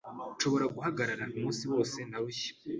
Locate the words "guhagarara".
0.75-1.23